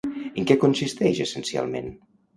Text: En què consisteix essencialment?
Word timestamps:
En 0.41 0.47
què 0.51 0.57
consisteix 0.63 1.21
essencialment? 1.27 1.93